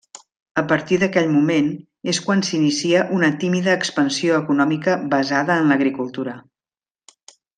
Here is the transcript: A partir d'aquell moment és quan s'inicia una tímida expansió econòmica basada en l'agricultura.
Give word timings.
A 0.59 0.61
partir 0.69 0.97
d'aquell 1.01 1.27
moment 1.33 1.67
és 2.13 2.21
quan 2.29 2.41
s'inicia 2.47 3.03
una 3.19 3.29
tímida 3.45 3.77
expansió 3.81 4.39
econòmica 4.45 4.97
basada 5.13 5.59
en 5.65 5.71
l'agricultura. 5.75 6.37